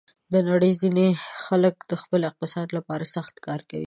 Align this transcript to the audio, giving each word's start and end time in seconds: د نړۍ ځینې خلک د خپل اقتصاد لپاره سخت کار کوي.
د 0.33 0.35
نړۍ 0.49 0.71
ځینې 0.81 1.07
خلک 1.45 1.75
د 1.91 1.93
خپل 2.01 2.21
اقتصاد 2.29 2.67
لپاره 2.77 3.05
سخت 3.15 3.35
کار 3.47 3.61
کوي. 3.69 3.79